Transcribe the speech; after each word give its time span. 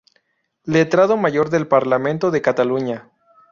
Letrado 0.63 1.15
Mayor 1.15 1.51
del 1.51 1.67
Parlamento 1.67 2.31
de 2.31 2.41
Cataluña. 2.41 3.11